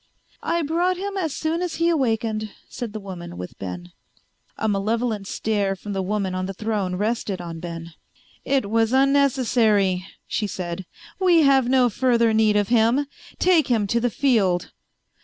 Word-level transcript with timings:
"I 0.41 0.63
brought 0.63 0.97
him 0.97 1.15
as 1.15 1.31
soon 1.31 1.61
as 1.61 1.75
he 1.75 1.87
awakened," 1.87 2.49
said 2.67 2.91
the 2.91 2.99
woman 2.99 3.37
with 3.37 3.59
Ben. 3.59 3.91
A 4.57 4.67
malevolent 4.67 5.27
stare 5.27 5.75
from 5.75 5.93
the 5.93 6.01
woman 6.01 6.33
on 6.33 6.47
the 6.47 6.55
throne 6.55 6.95
rested 6.95 7.39
on 7.39 7.59
Ben. 7.59 7.93
"It 8.43 8.67
was 8.71 8.93
unnecessary," 8.93 10.07
she 10.25 10.47
said. 10.47 10.87
"We 11.19 11.43
have 11.43 11.69
no 11.69 11.87
further 11.87 12.33
need 12.33 12.55
of 12.57 12.69
him. 12.69 13.05
Take 13.37 13.67
him 13.67 13.85
to 13.85 13.99
the 13.99 14.09
field." 14.09 14.71